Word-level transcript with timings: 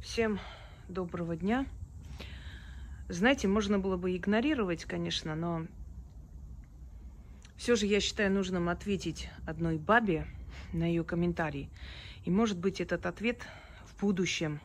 Всем 0.00 0.40
доброго 0.88 1.36
дня. 1.36 1.66
Знаете, 3.10 3.48
можно 3.48 3.78
было 3.78 3.98
бы 3.98 4.16
игнорировать, 4.16 4.86
конечно, 4.86 5.34
но 5.34 5.66
все 7.58 7.76
же 7.76 7.84
я 7.84 8.00
считаю 8.00 8.32
нужным 8.32 8.70
ответить 8.70 9.28
одной 9.44 9.76
бабе 9.76 10.26
на 10.72 10.84
ее 10.84 11.04
комментарий. 11.04 11.68
И 12.24 12.30
может 12.30 12.56
быть 12.56 12.80
этот 12.80 13.04
ответ 13.04 13.42
в 13.84 14.00
будущем 14.00 14.60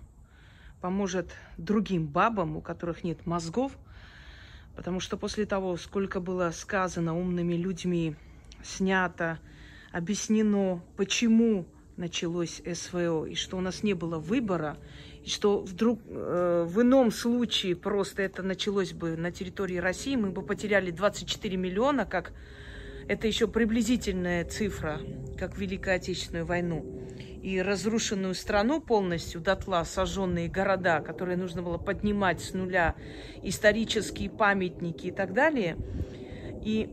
поможет 0.79 1.35
другим 1.57 2.07
бабам, 2.07 2.55
у 2.55 2.61
которых 2.61 3.03
нет 3.03 3.25
мозгов, 3.25 3.77
потому 4.73 5.01
что 5.01 5.17
после 5.17 5.45
того, 5.45 5.75
сколько 5.75 6.21
было 6.21 6.49
сказано 6.51 7.13
умными 7.13 7.55
людьми, 7.55 8.15
снято, 8.63 9.39
объяснено, 9.91 10.81
почему 10.95 11.65
началось 11.97 12.61
СВО, 12.73 13.25
и 13.25 13.35
что 13.35 13.57
у 13.57 13.61
нас 13.61 13.83
не 13.83 13.93
было 13.93 14.17
выбора, 14.19 14.77
и 15.23 15.29
что 15.29 15.61
вдруг 15.61 15.99
э, 16.07 16.65
в 16.67 16.81
ином 16.81 17.11
случае 17.11 17.75
просто 17.75 18.21
это 18.23 18.43
началось 18.43 18.93
бы 18.93 19.15
на 19.17 19.31
территории 19.31 19.77
России, 19.77 20.15
мы 20.15 20.29
бы 20.29 20.41
потеряли 20.41 20.91
24 20.91 21.57
миллиона, 21.57 22.05
как 22.05 22.33
это 23.07 23.27
еще 23.27 23.47
приблизительная 23.47 24.45
цифра, 24.45 24.99
как 25.37 25.57
Великую 25.57 25.95
Отечественную 25.95 26.45
войну. 26.45 26.85
И 27.43 27.61
разрушенную 27.61 28.33
страну 28.33 28.81
полностью, 28.81 29.39
дотла 29.39 29.83
сожженные 29.83 30.47
города, 30.47 31.01
которые 31.01 31.37
нужно 31.37 31.61
было 31.61 31.77
поднимать 31.77 32.41
с 32.41 32.53
нуля, 32.53 32.95
исторические 33.43 34.31
памятники 34.31 35.07
и 35.07 35.11
так 35.11 35.33
далее. 35.33 35.77
И 36.63 36.89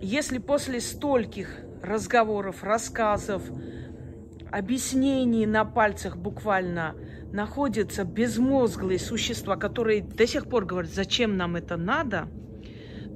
если 0.00 0.38
после 0.38 0.80
стольких 0.80 1.56
разговоров, 1.82 2.64
рассказов, 2.64 3.42
объяснений 4.50 5.46
на 5.46 5.64
пальцах 5.64 6.16
буквально 6.16 6.94
находятся 7.32 8.04
безмозглые 8.04 8.98
существа, 8.98 9.56
которые 9.56 10.02
до 10.02 10.26
сих 10.26 10.48
пор 10.48 10.64
говорят, 10.64 10.90
зачем 10.90 11.36
нам 11.36 11.56
это 11.56 11.76
надо, 11.76 12.28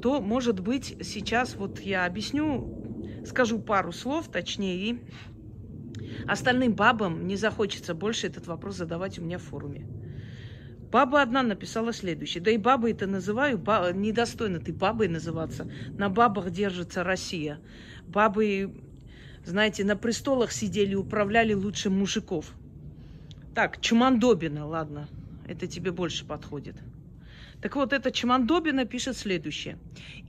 то, 0.03 0.21
может 0.21 0.61
быть, 0.61 0.97
сейчас 1.03 1.57
вот 1.57 1.81
я 1.81 2.07
объясню, 2.07 3.23
скажу 3.27 3.59
пару 3.59 3.93
слов, 3.93 4.29
точнее, 4.29 4.77
и 4.77 5.03
остальным 6.27 6.75
бабам 6.75 7.27
не 7.27 7.37
захочется 7.37 7.95
больше 7.95 8.27
этот 8.27 8.47
вопрос 8.47 8.77
задавать 8.77 9.19
у 9.19 9.23
меня 9.23 9.39
в 9.39 9.43
форуме. 9.43 9.87
Баба 10.91 11.23
одна 11.23 11.43
написала 11.45 11.93
следующее. 11.93 12.43
Да 12.43 12.51
и 12.51 12.57
бабы 12.57 12.91
это 12.91 13.07
называю, 13.07 13.59
ба, 13.59 13.93
недостойно 13.95 14.59
ты 14.59 14.73
бабой 14.73 15.07
называться. 15.07 15.71
На 15.97 16.09
бабах 16.09 16.51
держится 16.51 17.05
Россия. 17.05 17.61
Бабы 18.07 18.90
знаете, 19.45 19.85
на 19.85 19.97
престолах 19.97 20.53
сидели, 20.53 20.95
управляли 20.95 21.55
лучше 21.55 21.91
мужиков. 21.91 22.53
Так, 23.55 23.81
Чумандобина, 23.81 24.67
ладно, 24.67 25.09
это 25.47 25.67
тебе 25.67 25.93
больше 25.93 26.25
подходит. 26.25 26.77
Так 27.61 27.77
вот, 27.77 27.93
эта 27.93 28.11
Чумандобина 28.11 28.85
пишет 28.87 29.17
следующее. 29.17 29.79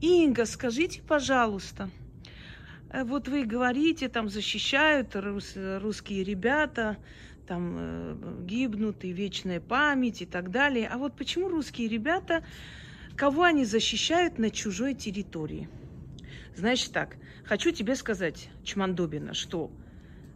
Инга, 0.02 0.45
скажите, 0.45 1.02
пожалуйста, 1.02 1.90
э, 2.90 3.03
вот 3.03 3.28
вы 3.28 3.45
говорите, 3.45 4.09
там 4.09 4.28
защищают 4.30 5.16
рус, 5.16 5.53
русские 5.56 6.23
ребята, 6.23 6.98
там 7.48 7.75
э, 7.78 8.16
гибнут 8.44 9.03
и 9.06 9.14
вечная 9.14 9.62
память 9.62 10.22
и 10.22 10.25
так 10.25 10.52
далее. 10.52 10.88
А 10.88 10.98
вот 10.98 11.16
почему 11.16 11.48
русские 11.48 11.88
ребята, 11.88 12.44
кого 13.16 13.44
они 13.44 13.66
защищают 13.66 14.38
на 14.38 14.50
чужой 14.50 14.94
территории? 14.94 15.70
Значит 16.56 16.92
так, 16.92 17.16
хочу 17.44 17.72
тебе 17.72 17.96
сказать, 17.96 18.50
Чмандобина, 18.64 19.34
что 19.34 19.72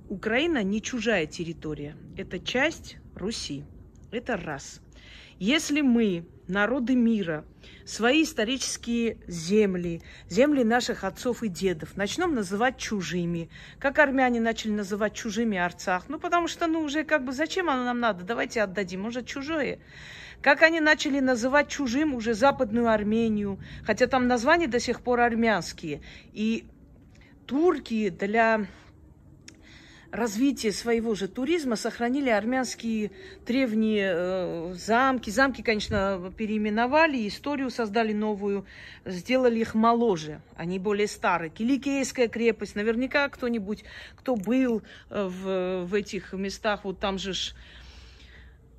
Украина 0.10 0.64
не 0.64 0.82
чужая 0.82 1.26
территория. 1.26 1.96
Это 2.18 2.40
часть 2.40 2.98
Руси. 3.16 3.64
Это 4.12 4.38
раз. 4.38 4.82
Если 5.40 5.82
мы, 5.82 6.26
народы 6.48 6.96
мира, 6.96 7.44
свои 7.84 8.24
исторические 8.24 9.18
земли, 9.28 10.02
земли 10.30 10.64
наших 10.64 11.04
отцов 11.04 11.44
и 11.44 11.50
дедов 11.50 11.98
начнем 11.98 12.34
называть 12.34 12.78
чужими, 12.78 13.50
как 13.80 14.00
армяне 14.00 14.40
начали 14.40 14.72
называть 14.72 15.14
чужими 15.14 15.58
Арцах, 15.58 16.06
ну 16.08 16.20
потому 16.20 16.48
что, 16.48 16.68
ну 16.68 16.82
уже 16.82 17.04
как 17.04 17.26
бы 17.26 17.34
зачем 17.34 17.70
оно 17.70 17.84
нам 17.84 18.00
надо, 18.00 18.24
давайте 18.24 18.62
отдадим, 18.62 19.02
может 19.02 19.26
чужое. 19.26 19.80
Как 20.46 20.62
они 20.62 20.80
начали 20.80 21.20
называть 21.22 21.70
чужим 21.70 22.14
уже 22.14 22.36
Западную 22.36 22.88
Армению, 22.88 23.58
хотя 23.84 24.06
там 24.06 24.28
названия 24.28 24.68
до 24.68 24.80
сих 24.80 25.02
пор 25.02 25.22
армянские. 25.22 26.02
И 26.34 26.66
турки 27.48 28.10
для 28.10 28.68
развития 30.12 30.72
своего 30.72 31.16
же 31.16 31.28
туризма 31.28 31.76
сохранили 31.76 32.30
армянские 32.30 33.10
древние 33.48 34.12
э, 34.14 34.74
замки. 34.76 35.32
Замки, 35.32 35.64
конечно, 35.64 36.32
переименовали, 36.38 37.28
историю 37.28 37.72
создали 37.72 38.14
новую, 38.14 38.68
сделали 39.04 39.62
их 39.62 39.74
моложе, 39.74 40.42
они 40.56 40.78
более 40.78 41.08
старые. 41.08 41.50
Киликейская 41.50 42.28
крепость, 42.28 42.76
наверняка 42.76 43.30
кто-нибудь, 43.30 43.84
кто 44.16 44.36
был 44.36 44.84
э, 45.10 45.28
в, 45.28 45.86
в 45.88 45.94
этих 45.96 46.34
местах, 46.34 46.82
вот 46.84 47.00
там 47.00 47.18
же 47.18 47.34
ж, 47.34 47.56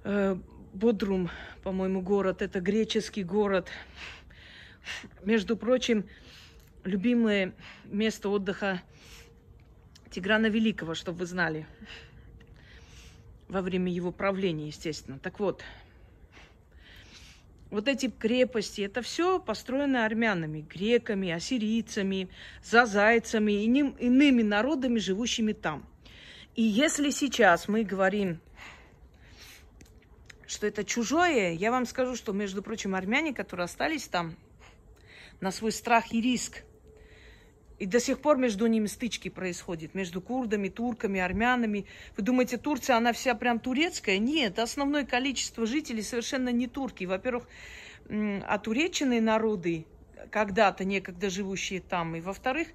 э, 0.04 0.36
Бодрум, 0.76 1.30
по-моему, 1.62 2.02
город, 2.02 2.42
это 2.42 2.60
греческий 2.60 3.24
город. 3.24 3.68
Между 5.24 5.56
прочим, 5.56 6.04
любимое 6.84 7.54
место 7.86 8.28
отдыха 8.28 8.82
Тиграна 10.10 10.48
Великого, 10.48 10.94
чтобы 10.94 11.20
вы 11.20 11.26
знали. 11.26 11.66
Во 13.48 13.62
время 13.62 13.90
его 13.90 14.12
правления, 14.12 14.66
естественно. 14.66 15.18
Так 15.18 15.40
вот, 15.40 15.64
вот 17.70 17.88
эти 17.88 18.10
крепости, 18.10 18.82
это 18.82 19.00
все 19.00 19.40
построено 19.40 20.04
армянами, 20.04 20.60
греками, 20.60 21.30
ассирийцами, 21.30 22.28
зазайцами 22.62 23.52
и 23.52 23.64
иными 23.64 24.42
народами, 24.42 24.98
живущими 24.98 25.54
там. 25.54 25.86
И 26.54 26.62
если 26.62 27.08
сейчас 27.08 27.66
мы 27.66 27.82
говорим 27.82 28.40
что 30.46 30.66
это 30.66 30.84
чужое, 30.84 31.52
я 31.52 31.70
вам 31.70 31.86
скажу, 31.86 32.16
что, 32.16 32.32
между 32.32 32.62
прочим, 32.62 32.94
армяне, 32.94 33.34
которые 33.34 33.64
остались 33.64 34.08
там, 34.08 34.36
на 35.40 35.50
свой 35.50 35.72
страх 35.72 36.12
и 36.12 36.20
риск, 36.20 36.62
и 37.78 37.84
до 37.84 38.00
сих 38.00 38.20
пор 38.20 38.38
между 38.38 38.66
ними 38.66 38.86
стычки 38.86 39.28
происходят, 39.28 39.94
между 39.94 40.22
курдами, 40.22 40.68
турками, 40.68 41.20
армянами. 41.20 41.84
Вы 42.16 42.22
думаете, 42.22 42.56
Турция, 42.56 42.96
она 42.96 43.12
вся 43.12 43.34
прям 43.34 43.60
турецкая? 43.60 44.16
Нет, 44.16 44.58
основное 44.58 45.04
количество 45.04 45.66
жителей 45.66 46.02
совершенно 46.02 46.48
не 46.48 46.68
турки. 46.68 47.04
Во-первых, 47.04 47.46
отуреченные 48.46 49.20
народы, 49.20 49.84
когда-то, 50.30 50.84
некогда 50.84 51.28
живущие 51.28 51.80
там, 51.80 52.16
и 52.16 52.20
во-вторых, 52.20 52.68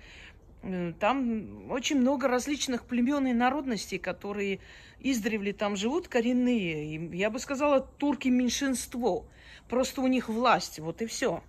там 1.00 1.72
очень 1.72 2.00
много 2.00 2.28
различных 2.28 2.86
племен 2.86 3.26
и 3.28 3.34
народностей, 3.34 3.98
которые 3.98 4.60
издревле 5.00 5.54
там 5.54 5.76
живут, 5.76 6.08
коренные. 6.08 6.96
И 6.96 7.18
я 7.18 7.30
бы 7.30 7.40
сказала, 7.40 7.82
турки 7.82 8.28
меньшинство. 8.28 9.26
Просто 9.68 10.02
у 10.02 10.08
них 10.08 10.30
власть, 10.30 10.80
вот 10.80 11.02
и 11.02 11.08
все. 11.08 11.44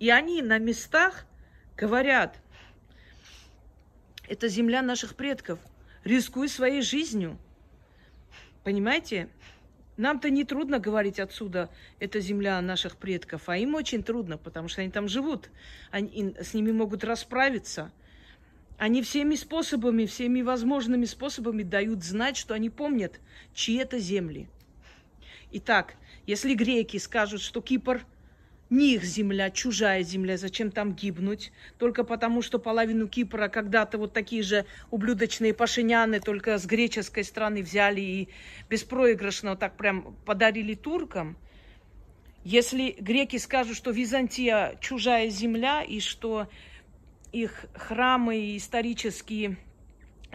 И 0.00 0.10
они 0.10 0.42
на 0.42 0.58
местах 0.58 1.26
говорят, 1.76 2.40
это 4.28 4.48
земля 4.48 4.82
наших 4.82 5.14
предков, 5.14 5.60
рискуй 6.02 6.48
своей 6.48 6.82
жизнью. 6.82 7.38
Понимаете? 8.64 9.28
Нам-то 10.02 10.30
не 10.30 10.42
трудно 10.42 10.80
говорить 10.80 11.20
отсюда, 11.20 11.70
это 12.00 12.18
земля 12.18 12.60
наших 12.60 12.96
предков, 12.96 13.48
а 13.48 13.56
им 13.56 13.76
очень 13.76 14.02
трудно, 14.02 14.36
потому 14.36 14.66
что 14.66 14.80
они 14.80 14.90
там 14.90 15.06
живут, 15.06 15.48
они, 15.92 16.34
с 16.40 16.54
ними 16.54 16.72
могут 16.72 17.04
расправиться. 17.04 17.92
Они 18.78 19.00
всеми 19.02 19.36
способами, 19.36 20.06
всеми 20.06 20.42
возможными 20.42 21.04
способами 21.04 21.62
дают 21.62 22.02
знать, 22.02 22.36
что 22.36 22.52
они 22.52 22.68
помнят, 22.68 23.20
чьи 23.54 23.76
это 23.76 24.00
земли. 24.00 24.48
Итак, 25.52 25.94
если 26.26 26.54
греки 26.54 26.96
скажут, 26.96 27.40
что 27.40 27.60
Кипр 27.60 28.04
не 28.72 28.94
их 28.94 29.04
земля, 29.04 29.50
чужая 29.50 30.02
земля, 30.02 30.38
зачем 30.38 30.70
там 30.70 30.94
гибнуть? 30.94 31.52
Только 31.78 32.04
потому, 32.04 32.40
что 32.40 32.58
половину 32.58 33.06
Кипра 33.06 33.48
когда-то 33.48 33.98
вот 33.98 34.14
такие 34.14 34.42
же 34.42 34.64
ублюдочные 34.90 35.52
пашиняны 35.52 36.20
только 36.20 36.56
с 36.58 36.64
греческой 36.64 37.24
страны 37.24 37.62
взяли 37.62 38.00
и 38.00 38.28
беспроигрышно 38.70 39.56
так 39.56 39.76
прям 39.76 40.16
подарили 40.24 40.74
туркам. 40.74 41.36
Если 42.44 42.96
греки 42.98 43.36
скажут, 43.36 43.76
что 43.76 43.90
Византия 43.90 44.78
чужая 44.80 45.28
земля 45.28 45.82
и 45.82 46.00
что 46.00 46.48
их 47.30 47.66
храмы 47.74 48.56
исторические 48.56 49.58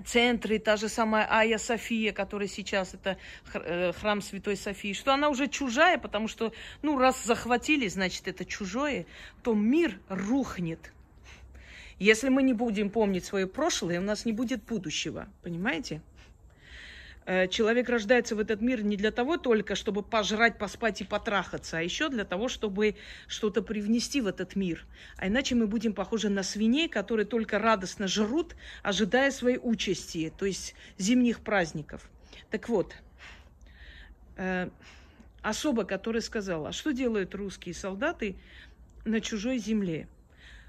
центры, 0.06 0.60
та 0.60 0.78
же 0.78 0.90
самая 0.90 1.28
Ая 1.30 1.58
София, 1.58 2.14
которая 2.14 2.48
сейчас 2.48 2.94
это 2.94 3.18
э, 3.54 3.92
храм 3.94 4.22
Святой 4.22 4.56
Софии, 4.56 4.94
что 4.94 5.14
она 5.14 5.30
уже 5.30 5.48
чужая, 5.48 5.98
потому 5.98 6.28
что, 6.28 6.54
ну, 6.82 6.98
раз 6.98 7.24
захватили, 7.24 7.88
значит, 7.88 8.28
это 8.28 8.46
чужое, 8.46 9.06
то 9.44 9.54
мир 9.54 10.00
рухнет. 10.10 10.94
Если 12.00 12.30
мы 12.30 12.44
не 12.44 12.54
будем 12.54 12.90
помнить 12.90 13.26
свое 13.26 13.48
прошлое, 13.48 14.00
у 14.00 14.04
нас 14.04 14.26
не 14.26 14.32
будет 14.32 14.64
будущего, 14.64 15.28
понимаете? 15.42 16.02
Э, 17.28 17.50
человек 17.50 17.90
рождается 17.90 18.38
в 18.38 18.40
этот 18.40 18.62
мир 18.62 18.84
не 18.84 18.96
для 18.96 19.12
того 19.12 19.36
только, 19.36 19.76
чтобы 19.76 20.02
пожрать, 20.02 20.58
поспать 20.58 21.02
и 21.02 21.04
потрахаться, 21.04 21.78
а 21.78 21.82
еще 21.82 22.08
для 22.08 22.24
того, 22.24 22.48
чтобы 22.48 22.96
что-то 23.28 23.62
привнести 23.62 24.22
в 24.22 24.28
этот 24.28 24.56
мир. 24.56 24.86
А 25.18 25.28
иначе 25.28 25.54
мы 25.54 25.68
будем 25.68 25.94
похожи 25.94 26.30
на 26.30 26.42
свиней, 26.42 26.88
которые 26.88 27.26
только 27.26 27.60
радостно 27.60 28.08
жрут, 28.08 28.56
ожидая 28.82 29.30
своей 29.32 29.60
участи, 29.62 30.32
то 30.38 30.46
есть 30.46 30.74
зимних 30.98 31.42
праздников. 31.42 32.10
Так 32.50 32.70
вот, 32.70 32.96
э, 34.38 34.70
особа, 35.42 35.84
которая 35.84 36.22
сказала, 36.22 36.72
что 36.72 36.94
делают 36.94 37.36
русские 37.36 37.76
солдаты 37.76 38.38
на 39.04 39.20
чужой 39.20 39.58
земле? 39.58 40.08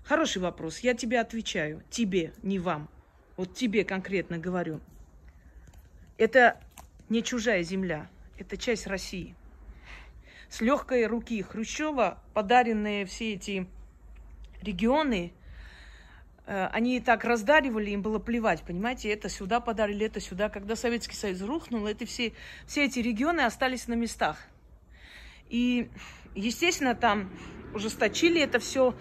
Хороший 0.02 0.42
вопрос. 0.42 0.80
Я 0.80 0.94
тебе 0.94 1.20
отвечаю. 1.20 1.84
Тебе, 1.88 2.32
не 2.42 2.58
вам. 2.58 2.88
Вот 3.36 3.54
тебе 3.54 3.84
конкретно 3.84 4.38
говорю. 4.38 4.80
Это 6.18 6.60
не 7.08 7.22
чужая 7.22 7.62
земля, 7.62 8.08
это 8.38 8.56
часть 8.56 8.88
России. 8.88 9.36
С 10.48 10.60
легкой 10.60 11.06
руки 11.06 11.42
Хрущева 11.42 12.18
подаренные 12.34 13.06
все 13.06 13.34
эти 13.34 13.68
регионы, 14.60 15.32
э, 16.46 16.66
они 16.72 16.96
и 16.96 17.00
так 17.00 17.22
раздаривали, 17.22 17.90
им 17.90 18.02
было 18.02 18.18
плевать, 18.18 18.64
понимаете, 18.64 19.10
это 19.10 19.28
сюда 19.28 19.60
подарили, 19.60 20.06
это 20.06 20.18
сюда. 20.18 20.48
Когда 20.48 20.74
Советский 20.74 21.14
Союз 21.14 21.40
рухнул, 21.40 21.86
это 21.86 22.04
все, 22.04 22.32
все 22.66 22.86
эти 22.86 22.98
регионы 22.98 23.42
остались 23.42 23.86
на 23.86 23.94
местах. 23.94 24.38
И, 25.48 25.88
естественно, 26.34 26.96
там 26.96 27.30
ужесточили 27.74 28.40
это 28.40 28.58
все 28.58 28.96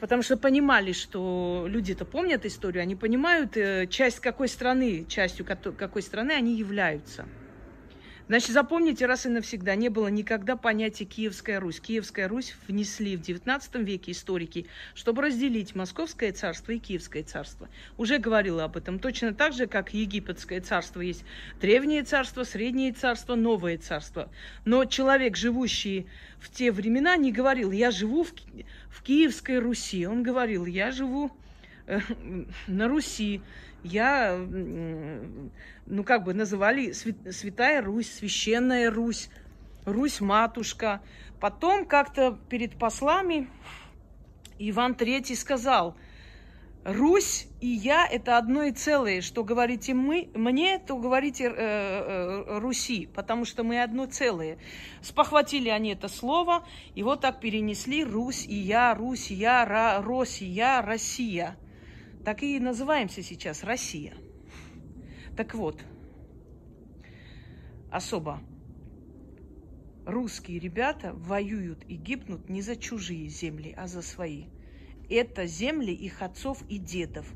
потому 0.00 0.22
что 0.22 0.36
понимали, 0.36 0.92
что 0.92 1.66
люди 1.68 1.92
это 1.92 2.04
помнят 2.04 2.44
историю, 2.46 2.82
они 2.82 2.96
понимают, 2.96 3.56
э, 3.56 3.86
часть 3.88 4.20
какой 4.20 4.48
страны, 4.48 5.06
частью 5.06 5.44
какой 5.46 6.02
страны 6.02 6.32
они 6.32 6.56
являются. 6.56 7.30
Значит, 8.30 8.50
запомните 8.50 9.06
раз 9.06 9.26
и 9.26 9.28
навсегда, 9.28 9.74
не 9.74 9.88
было 9.88 10.06
никогда 10.06 10.54
понятия 10.54 11.04
Киевская 11.04 11.58
Русь. 11.58 11.80
Киевская 11.80 12.28
Русь 12.28 12.54
внесли 12.68 13.16
в 13.16 13.22
XIX 13.22 13.82
веке 13.82 14.12
историки, 14.12 14.66
чтобы 14.94 15.22
разделить 15.22 15.74
Московское 15.74 16.30
царство 16.30 16.70
и 16.70 16.78
Киевское 16.78 17.24
царство. 17.24 17.68
Уже 17.98 18.18
говорила 18.18 18.62
об 18.62 18.76
этом. 18.76 19.00
Точно 19.00 19.34
так 19.34 19.52
же, 19.52 19.66
как 19.66 19.92
Египетское 19.92 20.60
царство 20.60 21.00
есть 21.00 21.24
древнее 21.60 22.04
царство, 22.04 22.44
среднее 22.44 22.92
царство, 22.92 23.34
новое 23.34 23.78
царство. 23.78 24.30
Но 24.64 24.84
человек, 24.84 25.36
живущий 25.36 26.06
в 26.38 26.52
те 26.52 26.70
времена, 26.70 27.16
не 27.16 27.32
говорил, 27.32 27.72
я 27.72 27.90
живу 27.90 28.22
в, 28.22 28.32
в 28.90 29.02
Киевской 29.02 29.58
Руси. 29.58 30.06
Он 30.06 30.22
говорил, 30.22 30.66
я 30.66 30.92
живу 30.92 31.32
э, 31.88 31.98
на 32.68 32.86
Руси 32.86 33.40
я, 33.82 34.36
ну, 35.86 36.04
как 36.04 36.24
бы 36.24 36.34
называли 36.34 36.92
Святая 36.92 37.82
Русь, 37.82 38.12
Священная 38.12 38.90
Русь, 38.90 39.30
Русь-матушка. 39.84 41.00
Потом 41.40 41.86
как-то 41.86 42.38
перед 42.48 42.78
послами 42.78 43.48
Иван 44.58 44.92
III 44.92 45.34
сказал, 45.34 45.96
Русь 46.84 47.46
и 47.60 47.66
я– 47.66 48.06
это 48.10 48.38
одно 48.38 48.62
и 48.62 48.72
целое. 48.72 49.20
Что 49.20 49.44
говорите 49.44 49.92
мы, 49.92 50.30
мне, 50.34 50.78
то 50.78 50.96
говорите 50.96 51.44
э, 51.44 51.52
э, 51.54 52.58
Руси, 52.58 53.06
потому 53.14 53.44
что 53.44 53.64
мы 53.64 53.82
одно 53.82 54.06
целое. 54.06 54.58
Спохватили 55.02 55.68
они 55.68 55.92
это 55.92 56.08
слово, 56.08 56.66
и 56.94 57.02
вот 57.02 57.20
так 57.20 57.40
перенесли 57.40 58.02
Русь 58.02 58.46
и 58.46 58.54
я, 58.54 58.94
Русь 58.94 59.30
и 59.30 59.34
я, 59.34 59.66
Ра, 59.66 60.02
Рось 60.02 60.40
и 60.40 60.46
я, 60.46 60.82
Россия– 60.82 61.56
так 62.24 62.42
и 62.42 62.58
называемся 62.60 63.22
сейчас 63.22 63.64
Россия. 63.64 64.14
Так 65.36 65.54
вот, 65.54 65.82
особо 67.90 68.40
русские 70.04 70.58
ребята 70.58 71.12
воюют 71.14 71.84
и 71.88 71.94
гибнут 71.94 72.48
не 72.48 72.62
за 72.62 72.76
чужие 72.76 73.28
земли, 73.28 73.74
а 73.76 73.86
за 73.86 74.02
свои. 74.02 74.44
Это 75.08 75.46
земли 75.46 75.92
их 75.92 76.22
отцов 76.22 76.62
и 76.68 76.78
дедов. 76.78 77.26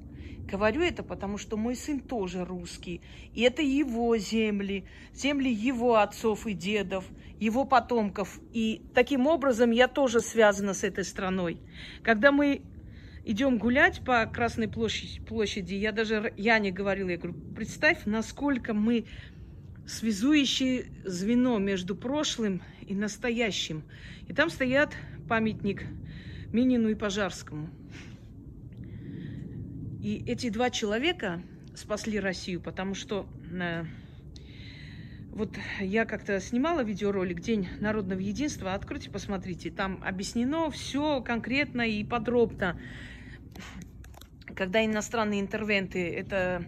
Говорю 0.47 0.83
это, 0.83 1.03
потому 1.03 1.39
что 1.39 1.57
мой 1.57 1.75
сын 1.75 2.01
тоже 2.01 2.45
русский. 2.45 3.01
И 3.33 3.41
это 3.41 3.63
его 3.63 4.17
земли, 4.19 4.85
земли 5.15 5.51
его 5.51 5.97
отцов 5.97 6.47
и 6.47 6.53
дедов, 6.53 7.05
его 7.41 7.65
потомков. 7.65 8.39
И 8.53 8.83
таким 8.95 9.27
образом 9.27 9.71
я 9.71 9.89
тоже 9.89 10.21
связана 10.21 10.75
с 10.75 10.85
этой 10.85 11.05
страной. 11.05 11.59
Когда 12.03 12.31
мы 12.31 12.63
идем 13.25 13.59
гулять 13.59 14.05
по 14.05 14.27
Красной 14.27 14.69
площади, 14.69 15.21
площади, 15.21 15.75
я 15.75 15.93
даже 15.93 16.33
Яне 16.37 16.71
говорила, 16.71 17.09
я 17.09 17.17
говорю, 17.17 17.39
представь, 17.55 18.05
насколько 18.05 18.75
мы 18.75 19.07
связующее 19.87 20.87
звено 21.05 21.59
между 21.59 21.95
прошлым 21.95 22.63
и 22.87 22.95
настоящим. 22.95 23.83
И 24.29 24.33
там 24.33 24.51
стоят 24.51 24.95
памятник 25.29 25.85
Минину 26.53 26.89
и 26.89 26.95
Пожарскому. 26.95 27.71
И 30.03 30.23
эти 30.27 30.51
два 30.51 30.71
человека 30.71 31.43
спасли 31.75 32.21
Россию, 32.21 32.61
потому 32.61 32.95
что 32.95 33.27
э, 33.51 33.85
вот 35.31 35.57
я 35.81 36.05
как-то 36.05 36.39
снимала 36.41 36.83
видеоролик 36.85 37.41
«День 37.41 37.69
народного 37.81 38.21
единства». 38.21 38.75
Откройте, 38.75 39.11
посмотрите. 39.11 39.71
Там 39.71 40.03
объяснено 40.05 40.71
все 40.71 41.23
конкретно 41.23 41.83
и 41.83 42.05
подробно 42.05 42.79
когда 44.55 44.85
иностранные 44.85 45.41
интервенты, 45.41 46.15
это 46.15 46.67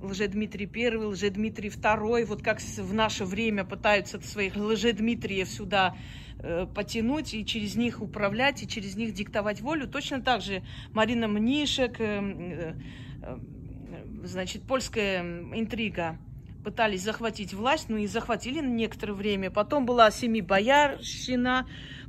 Лжедмитрий 0.00 0.70
I, 0.72 0.96
Лжедмитрий 0.96 1.68
II, 1.68 2.24
вот 2.24 2.42
как 2.42 2.60
в 2.60 2.94
наше 2.94 3.24
время 3.24 3.64
пытаются 3.64 4.20
своих 4.20 4.56
Лжедмитриев 4.56 5.48
сюда 5.48 5.96
э, 6.38 6.66
потянуть 6.66 7.34
и 7.34 7.44
через 7.44 7.76
них 7.76 8.00
управлять, 8.00 8.62
и 8.62 8.68
через 8.68 8.96
них 8.96 9.12
диктовать 9.12 9.60
волю. 9.60 9.86
Точно 9.86 10.22
так 10.22 10.40
же 10.40 10.62
Марина 10.92 11.28
Мнишек, 11.28 12.00
э, 12.00 12.74
э, 13.22 13.38
значит, 14.24 14.62
польская 14.66 15.20
интрига, 15.20 16.18
пытались 16.66 17.02
захватить 17.02 17.54
власть, 17.54 17.88
ну 17.88 17.96
и 17.96 18.08
захватили 18.08 18.58
на 18.58 18.66
некоторое 18.66 19.12
время. 19.12 19.52
Потом 19.52 19.86
была 19.86 20.10
семи 20.10 20.40
боярщина, 20.42 21.64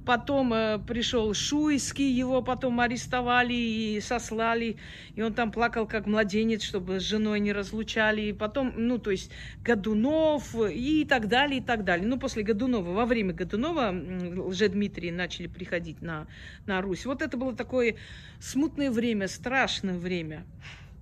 Потом 0.08 0.54
э, 0.54 0.80
пришел 0.80 1.34
Шуйский, 1.34 2.10
его 2.10 2.42
потом 2.42 2.80
арестовали 2.80 3.54
и 3.54 4.00
сослали. 4.00 4.78
И 5.16 5.22
он 5.22 5.34
там 5.34 5.52
плакал 5.52 5.86
как 5.86 6.08
младенец, 6.08 6.64
чтобы 6.64 7.02
с 7.02 7.04
женой 7.04 7.42
не 7.42 7.52
разлучали. 7.52 8.22
И 8.22 8.32
потом, 8.34 8.72
ну, 8.78 9.00
то 9.00 9.12
есть 9.12 9.30
Годунов 9.62 10.56
и 10.56 11.04
так 11.04 11.28
далее, 11.28 11.60
и 11.60 11.62
так 11.62 11.84
далее. 11.84 12.08
Ну, 12.08 12.18
после 12.18 12.44
Годунова, 12.44 12.94
во 12.94 13.06
время 13.06 13.34
Годунова 13.34 13.92
Дмитрий 13.92 15.12
начали 15.12 15.48
приходить 15.48 16.02
на, 16.02 16.26
на 16.66 16.82
Русь. 16.82 17.06
Вот 17.06 17.22
это 17.22 17.36
было 17.36 17.54
такое 17.54 17.98
смутное 18.40 18.92
время, 18.92 19.28
страшное 19.28 19.98
время. 19.98 20.46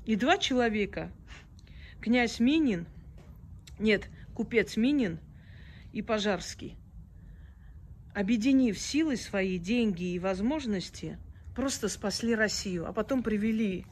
И 0.07 0.15
два 0.15 0.39
человека, 0.39 1.11
князь 2.01 2.39
Минин, 2.39 2.87
нет, 3.79 4.09
купец 4.33 4.77
Минин 4.77 5.19
и 5.93 6.01
Пожарский– 6.01 6.77
объединив 8.15 8.79
силы 8.79 9.17
свои, 9.17 9.59
деньги 9.59 10.13
и 10.13 10.19
возможности, 10.19 11.19
просто 11.53 11.89
спасли 11.89 12.33
Россию, 12.33 12.87
а 12.87 12.93
потом 12.93 13.21
привели 13.21 13.85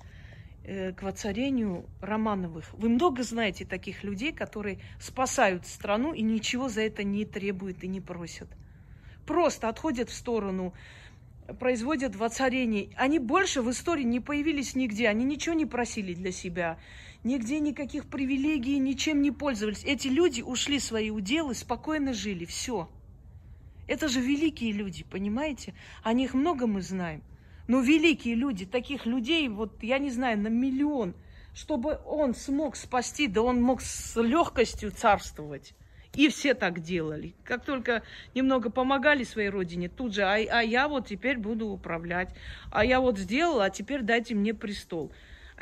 э, 0.63 0.93
к 0.93 1.03
воцарению 1.03 1.85
Романовых. 1.99 2.73
Вы 2.73 2.87
много 2.87 3.23
знаете 3.23 3.65
таких 3.65 4.03
людей, 4.03 4.31
которые 4.31 4.79
спасают 4.99 5.67
страну 5.67 6.13
и 6.13 6.21
ничего 6.21 6.69
за 6.69 6.81
это 6.81 7.03
не 7.03 7.25
требуют 7.25 7.83
и 7.83 7.87
не 7.89 7.99
просят. 7.99 8.47
Просто 9.27 9.67
отходят 9.67 10.09
в 10.09 10.13
сторону, 10.13 10.73
производят 11.59 12.15
воцарение. 12.15 12.89
Они 12.95 13.19
больше 13.19 13.62
в 13.62 13.69
истории 13.69 14.03
не 14.03 14.19
появились 14.19 14.75
нигде, 14.75 15.07
они 15.07 15.25
ничего 15.25 15.55
не 15.55 15.65
просили 15.65 16.13
для 16.13 16.31
себя, 16.31 16.77
нигде 17.23 17.59
никаких 17.59 18.05
привилегий, 18.05 18.77
ничем 18.77 19.21
не 19.21 19.31
пользовались. 19.31 19.83
Эти 19.83 20.07
люди 20.07 20.41
ушли 20.41 20.79
свои 20.79 21.09
уделы, 21.09 21.55
спокойно 21.55 22.13
жили, 22.13 22.45
все. 22.45 22.89
Это 23.88 24.07
же 24.07 24.21
великие 24.21 24.71
люди, 24.71 25.03
понимаете? 25.03 25.73
О 26.03 26.13
них 26.13 26.33
много 26.33 26.67
мы 26.67 26.81
знаем. 26.81 27.21
Но 27.67 27.79
великие 27.81 28.35
люди, 28.35 28.65
таких 28.65 29.05
людей, 29.05 29.47
вот 29.47 29.81
я 29.83 30.00
не 30.00 30.09
знаю, 30.09 30.39
на 30.39 30.47
миллион, 30.47 31.15
чтобы 31.53 32.00
он 32.05 32.35
смог 32.35 32.75
спасти, 32.75 33.27
да 33.27 33.41
он 33.41 33.62
мог 33.62 33.81
с 33.81 34.19
легкостью 34.21 34.91
царствовать. 34.91 35.73
И 36.15 36.29
все 36.29 36.53
так 36.53 36.82
делали. 36.82 37.34
Как 37.43 37.65
только 37.65 38.03
немного 38.36 38.70
помогали 38.70 39.24
своей 39.24 39.50
родине, 39.50 39.89
тут 39.89 40.13
же, 40.13 40.22
а, 40.22 40.36
а 40.36 40.62
я 40.62 40.88
вот 40.88 41.08
теперь 41.08 41.38
буду 41.38 41.67
управлять. 41.67 42.29
А 42.72 42.86
я 42.86 43.00
вот 43.00 43.17
сделала, 43.17 43.65
а 43.65 43.70
теперь 43.72 44.03
дайте 44.03 44.36
мне 44.36 44.53
престол. 44.53 45.12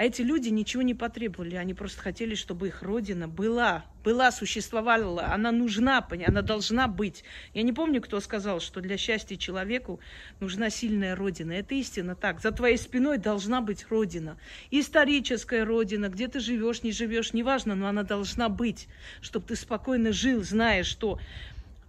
А 0.02 0.04
эти 0.04 0.24
люди 0.24 0.50
ничего 0.50 0.82
не 0.82 0.96
потребовали, 0.96 1.54
они 1.58 1.76
просто 1.76 2.02
хотели, 2.02 2.34
чтобы 2.34 2.70
их 2.70 2.82
родина 2.82 3.28
была, 3.28 3.86
была, 4.04 4.32
существовала, 4.32 5.26
она 5.28 5.52
нужна, 5.52 6.04
она 6.26 6.42
должна 6.42 6.88
быть. 6.88 7.24
Я 7.54 7.62
не 7.62 7.72
помню, 7.72 8.02
кто 8.02 8.20
сказал, 8.20 8.62
что 8.62 8.82
для 8.82 8.98
счастья 8.98 9.36
человеку 9.36 10.00
нужна 10.40 10.72
сильная 10.72 11.16
родина. 11.16 11.52
Это 11.52 11.76
истина 11.76 12.16
так. 12.16 12.42
За 12.42 12.52
твоей 12.52 12.80
спиной 12.80 13.20
должна 13.20 13.62
быть 13.62 13.92
родина. 13.92 14.40
Историческая 14.72 15.66
родина, 15.66 16.10
где 16.10 16.28
ты 16.28 16.40
живешь, 16.40 16.82
не 16.82 16.92
живешь, 16.92 17.34
неважно, 17.34 17.76
но 17.76 17.86
она 17.86 18.02
должна 18.02 18.50
быть, 18.50 18.88
чтобы 19.22 19.46
ты 19.46 19.56
спокойно 19.56 20.12
жил, 20.12 20.42
зная, 20.42 20.84
что 20.84 21.20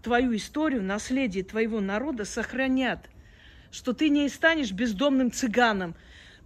твою 0.03 0.37
историю, 0.37 0.83
наследие 0.83 1.45
твоего 1.45 1.81
народа 1.81 2.27
сохранят, 2.27 3.09
что 3.71 3.95
ты 3.95 4.11
не 4.11 4.29
станешь 4.29 4.71
бездомным 4.71 5.33
цыганом, 5.33 5.95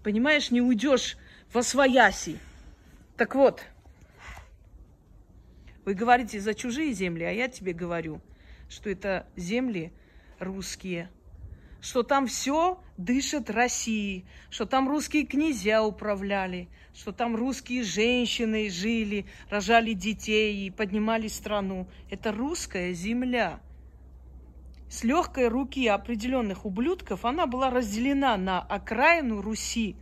понимаешь, 0.04 0.52
не 0.52 0.60
уйдешь 0.60 1.16
во 1.52 1.62
свояси. 1.62 2.38
Так 3.16 3.34
вот, 3.34 3.64
вы 5.84 5.94
говорите 5.94 6.40
за 6.40 6.54
чужие 6.54 6.92
земли, 6.92 7.24
а 7.24 7.30
я 7.30 7.48
тебе 7.48 7.72
говорю, 7.72 8.20
что 8.68 8.90
это 8.90 9.26
земли 9.36 9.92
русские, 10.38 11.10
что 11.80 12.02
там 12.02 12.26
все 12.26 12.80
дышит 12.96 13.50
Россией, 13.50 14.26
что 14.50 14.66
там 14.66 14.88
русские 14.88 15.24
князья 15.24 15.84
управляли, 15.84 16.68
что 16.94 17.12
там 17.12 17.36
русские 17.36 17.84
женщины 17.84 18.68
жили, 18.68 19.26
рожали 19.48 19.92
детей 19.92 20.66
и 20.66 20.70
поднимали 20.70 21.28
страну. 21.28 21.88
Это 22.10 22.32
русская 22.32 22.92
земля. 22.92 23.60
С 24.88 25.04
легкой 25.04 25.48
руки 25.48 25.86
определенных 25.86 26.64
ублюдков 26.64 27.24
она 27.24 27.46
была 27.46 27.70
разделена 27.70 28.36
на 28.36 28.60
окраину 28.60 29.42
Руси, 29.42 29.96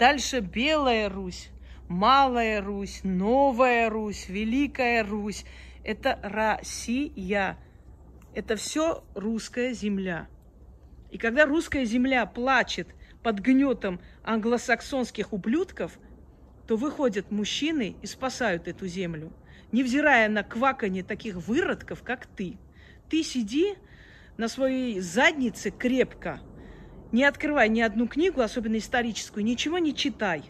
Дальше 0.00 0.40
Белая 0.40 1.10
Русь, 1.10 1.50
Малая 1.86 2.62
Русь, 2.62 3.02
Новая 3.04 3.90
Русь, 3.90 4.30
Великая 4.30 5.04
Русь. 5.04 5.44
Это 5.84 6.18
Россия. 6.22 7.58
Это 8.34 8.56
все 8.56 9.04
русская 9.14 9.74
земля. 9.74 10.26
И 11.10 11.18
когда 11.18 11.44
русская 11.44 11.84
земля 11.84 12.24
плачет 12.24 12.88
под 13.22 13.40
гнетом 13.40 14.00
англосаксонских 14.24 15.34
ублюдков, 15.34 15.98
то 16.66 16.78
выходят 16.78 17.30
мужчины 17.30 17.94
и 18.00 18.06
спасают 18.06 18.68
эту 18.68 18.86
землю, 18.86 19.34
невзирая 19.70 20.30
на 20.30 20.42
кваканье 20.42 21.04
таких 21.04 21.36
выродков, 21.36 22.02
как 22.02 22.24
ты. 22.24 22.56
Ты 23.10 23.22
сиди 23.22 23.74
на 24.38 24.48
своей 24.48 24.98
заднице 25.00 25.70
крепко, 25.70 26.40
не 27.12 27.24
открывай 27.24 27.68
ни 27.68 27.80
одну 27.80 28.06
книгу, 28.06 28.40
особенно 28.40 28.78
историческую, 28.78 29.44
ничего 29.44 29.78
не 29.78 29.94
читай. 29.94 30.44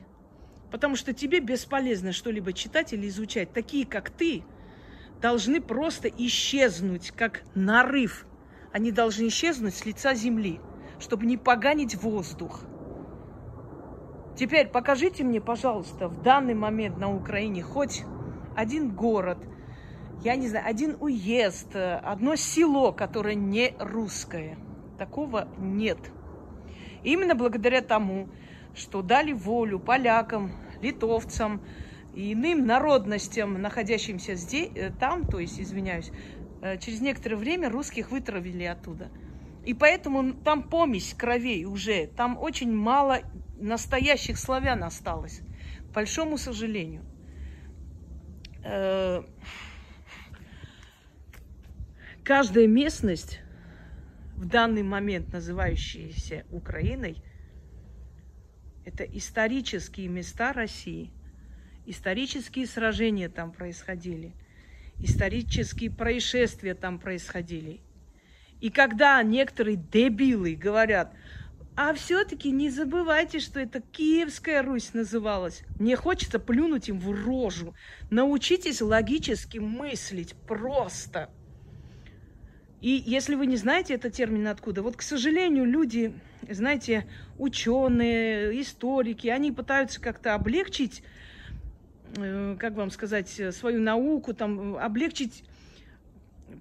Потому 0.70 0.96
что 0.96 1.12
тебе 1.12 1.40
бесполезно 1.40 2.12
что-либо 2.12 2.52
читать 2.52 2.92
или 2.92 3.08
изучать. 3.08 3.52
Такие, 3.52 3.86
как 3.86 4.10
ты, 4.10 4.44
должны 5.20 5.60
просто 5.60 6.08
исчезнуть, 6.08 7.10
как 7.10 7.42
нарыв. 7.54 8.26
Они 8.72 8.92
должны 8.92 9.28
исчезнуть 9.28 9.74
с 9.74 9.84
лица 9.84 10.14
земли, 10.14 10.60
чтобы 10.98 11.26
не 11.26 11.36
поганить 11.36 11.96
воздух. 11.96 12.62
Теперь 14.36 14.68
покажите 14.68 15.24
мне, 15.24 15.40
пожалуйста, 15.40 16.08
в 16.08 16.22
данный 16.22 16.54
момент 16.54 16.98
на 16.98 17.14
Украине 17.14 17.62
хоть 17.62 18.04
один 18.56 18.94
город, 18.94 19.38
я 20.22 20.36
не 20.36 20.48
знаю, 20.48 20.66
один 20.66 20.96
уезд, 21.00 21.74
одно 21.74 22.36
село, 22.36 22.92
которое 22.92 23.34
не 23.34 23.74
русское. 23.78 24.58
Такого 24.98 25.48
нет. 25.58 25.98
Именно 27.02 27.34
благодаря 27.34 27.80
тому, 27.80 28.28
что 28.74 29.02
дали 29.02 29.32
волю 29.32 29.78
полякам, 29.80 30.52
литовцам 30.80 31.60
и 32.12 32.32
иным 32.32 32.66
народностям, 32.66 33.60
находящимся 33.60 34.34
здесь, 34.34 34.70
э, 34.74 34.90
там, 34.90 35.24
то 35.24 35.38
есть, 35.38 35.60
извиняюсь, 35.60 36.12
э, 36.60 36.78
через 36.78 37.00
некоторое 37.00 37.36
время 37.36 37.70
русских 37.70 38.10
вытравили 38.10 38.64
оттуда. 38.64 39.10
И 39.62 39.74
поэтому 39.74 40.32
там 40.34 40.62
помесь 40.62 41.14
кровей 41.14 41.64
уже, 41.66 42.06
там 42.06 42.38
очень 42.38 42.72
мало 42.72 43.20
настоящих 43.56 44.38
славян 44.38 44.82
осталось, 44.82 45.42
к 45.90 45.94
большому 45.94 46.38
сожалению. 46.38 47.04
Э, 48.62 49.22
каждая 52.24 52.66
местность 52.66 53.40
в 54.40 54.46
данный 54.46 54.82
момент 54.82 55.34
называющиеся 55.34 56.46
Украиной, 56.50 57.22
это 58.86 59.04
исторические 59.04 60.08
места 60.08 60.54
России. 60.54 61.12
Исторические 61.84 62.66
сражения 62.66 63.28
там 63.28 63.52
происходили. 63.52 64.32
Исторические 64.98 65.90
происшествия 65.90 66.74
там 66.74 66.98
происходили. 66.98 67.82
И 68.62 68.70
когда 68.70 69.22
некоторые 69.22 69.76
дебилы 69.76 70.54
говорят, 70.54 71.12
а 71.76 71.92
все-таки 71.92 72.50
не 72.50 72.70
забывайте, 72.70 73.40
что 73.40 73.60
это 73.60 73.82
Киевская 73.82 74.62
Русь 74.62 74.94
называлась. 74.94 75.64
Мне 75.78 75.96
хочется 75.96 76.38
плюнуть 76.38 76.88
им 76.88 76.98
в 76.98 77.10
рожу. 77.10 77.74
Научитесь 78.10 78.80
логически 78.80 79.58
мыслить 79.58 80.34
просто. 80.48 81.28
И 82.80 83.02
если 83.06 83.34
вы 83.34 83.46
не 83.46 83.56
знаете 83.56 83.94
этот 83.94 84.14
термин 84.14 84.48
откуда, 84.48 84.82
вот, 84.82 84.96
к 84.96 85.02
сожалению, 85.02 85.66
люди, 85.66 86.14
знаете, 86.48 87.06
ученые, 87.38 88.60
историки, 88.60 89.28
они 89.28 89.52
пытаются 89.52 90.00
как-то 90.00 90.34
облегчить, 90.34 91.02
э, 92.16 92.56
как 92.58 92.74
вам 92.74 92.90
сказать, 92.90 93.28
свою 93.52 93.80
науку, 93.80 94.32
там, 94.32 94.76
облегчить 94.76 95.44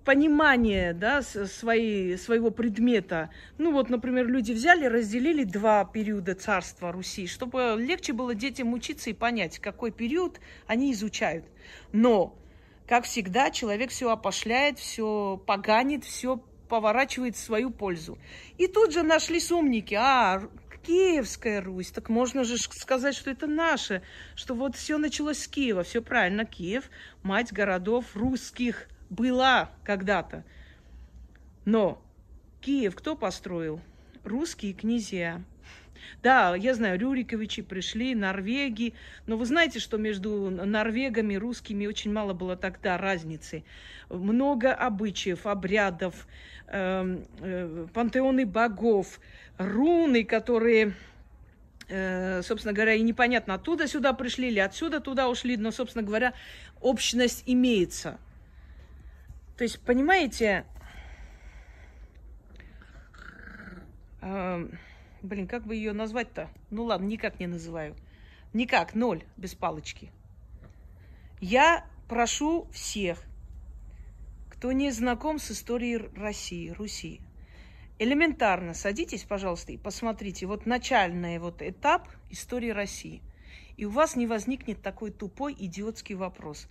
понимание 0.04 0.94
да, 0.94 1.22
своей, 1.22 2.18
своего 2.18 2.52
предмета. 2.52 3.30
Ну 3.58 3.72
вот, 3.72 3.90
например, 3.90 4.28
люди 4.28 4.52
взяли, 4.52 4.86
разделили 4.86 5.44
два 5.44 5.86
периода 5.86 6.36
царства 6.36 6.92
Руси, 6.92 7.28
чтобы 7.28 7.76
легче 7.80 8.14
было 8.14 8.36
детям 8.36 8.74
учиться 8.74 9.10
и 9.10 9.14
понять, 9.14 9.60
какой 9.60 9.92
период 9.92 10.40
они 10.68 10.92
изучают. 10.92 11.46
Но 11.92 12.36
как 12.90 13.06
всегда, 13.06 13.52
человек 13.52 13.92
все 13.92 14.10
опошляет, 14.10 14.80
все 14.80 15.40
поганит, 15.46 16.04
все 16.04 16.38
поворачивает 16.68 17.36
в 17.36 17.40
свою 17.40 17.70
пользу. 17.70 18.18
И 18.58 18.66
тут 18.66 18.94
же 18.94 19.04
нашли 19.04 19.40
умники. 19.52 19.94
А, 19.94 20.42
Киевская 20.88 21.62
Русь, 21.62 21.92
так 21.92 22.10
можно 22.10 22.44
же 22.44 22.58
сказать, 22.58 23.14
что 23.14 23.30
это 23.30 23.46
наше, 23.46 24.02
что 24.34 24.56
вот 24.56 24.76
все 24.76 24.98
началось 24.98 25.38
с 25.38 25.48
Киева. 25.48 25.84
Все 25.84 26.02
правильно, 26.02 26.46
Киев, 26.46 26.90
мать 27.22 27.54
городов 27.54 28.16
русских, 28.16 28.88
была 29.12 29.70
когда-то. 29.84 30.44
Но 31.66 32.02
Киев 32.60 32.96
кто 32.96 33.16
построил? 33.16 33.82
Русские 34.24 34.74
князья. 34.74 35.44
Да, 36.24 36.56
я 36.56 36.74
знаю, 36.74 37.00
Рюриковичи 37.00 37.62
пришли, 37.62 38.16
Норвеги, 38.16 38.94
но 39.26 39.38
вы 39.38 39.46
знаете, 39.46 39.80
что 39.80 39.98
между 39.98 40.50
норвегами 40.50 41.36
и 41.36 41.38
русскими 41.38 41.86
очень 41.88 42.12
мало 42.12 42.34
было 42.34 42.56
тогда 42.56 42.98
разницы. 42.98 43.64
Много 44.10 44.74
обычаев, 44.74 45.46
обрядов, 45.46 46.28
э, 46.68 47.24
э, 47.42 47.88
пантеоны 47.94 48.46
богов, 48.46 49.20
руны, 49.58 50.24
которые 50.24 50.94
э, 51.90 52.42
собственно 52.44 52.74
говоря, 52.74 52.94
и 52.94 53.02
непонятно, 53.02 53.56
оттуда 53.56 53.88
сюда 53.88 54.14
пришли 54.14 54.50
или 54.50 54.60
отсюда 54.60 55.00
туда 55.00 55.28
ушли, 55.28 55.58
но, 55.58 55.72
собственно 55.72 56.04
говоря, 56.04 56.34
общность 56.82 57.44
имеется. 57.46 58.20
То 59.58 59.64
есть, 59.64 59.80
понимаете, 59.82 60.66
э, 64.22 64.68
Блин, 65.22 65.48
как 65.48 65.66
бы 65.66 65.76
ее 65.76 65.94
назвать-то? 65.94 66.50
Ну 66.70 66.86
ладно, 66.86 67.06
никак 67.06 67.40
не 67.40 67.48
называю. 67.48 67.96
Никак, 68.54 68.96
ноль, 68.96 69.24
без 69.38 69.54
палочки. 69.54 70.12
Я 71.42 71.86
прошу 72.08 72.68
всех, 72.72 73.24
кто 74.50 74.72
не 74.72 74.92
знаком 74.92 75.40
с 75.40 75.52
историей 75.52 75.98
России, 76.16 76.70
Руси, 76.70 77.22
элементарно 78.00 78.74
садитесь, 78.74 79.24
пожалуйста, 79.24 79.72
и 79.72 79.78
посмотрите 79.78 80.46
вот 80.46 80.66
начальный 80.66 81.38
вот 81.40 81.62
этап 81.62 82.10
истории 82.30 82.72
России. 82.72 83.22
И 83.78 83.86
у 83.86 83.90
вас 83.90 84.16
не 84.16 84.28
возникнет 84.28 84.82
такой 84.82 85.12
тупой 85.12 85.56
идиотский 85.58 86.16
вопрос. 86.16 86.68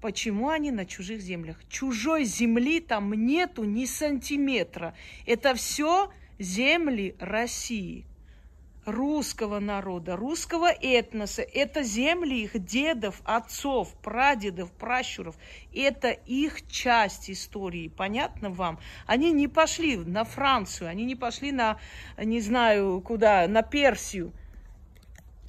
Почему 0.00 0.50
они 0.50 0.70
на 0.70 0.84
чужих 0.84 1.22
землях? 1.22 1.66
Чужой 1.68 2.24
земли 2.24 2.80
там 2.80 3.14
нету 3.14 3.64
ни 3.64 3.86
сантиметра. 3.86 4.94
Это 5.24 5.54
все 5.54 6.12
земли 6.38 7.16
России, 7.18 8.06
русского 8.84 9.60
народа, 9.60 10.16
русского 10.16 10.70
этноса. 10.70 11.42
Это 11.42 11.82
земли 11.82 12.42
их 12.42 12.64
дедов, 12.64 13.20
отцов, 13.24 13.94
прадедов, 14.02 14.70
пращуров. 14.72 15.36
Это 15.74 16.10
их 16.10 16.66
часть 16.68 17.30
истории. 17.30 17.88
Понятно 17.88 18.50
вам? 18.50 18.78
Они 19.06 19.32
не 19.32 19.48
пошли 19.48 19.96
на 19.96 20.24
Францию, 20.24 20.88
они 20.88 21.04
не 21.04 21.16
пошли 21.16 21.52
на, 21.52 21.78
не 22.18 22.40
знаю 22.40 23.00
куда, 23.00 23.48
на 23.48 23.62
Персию. 23.62 24.32